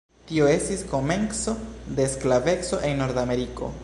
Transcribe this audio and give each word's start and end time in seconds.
Tio 0.29 0.45
estis 0.53 0.79
komenco 0.93 1.53
de 1.99 2.07
sklaveco 2.15 2.81
en 2.89 2.99
Nordameriko. 3.03 3.71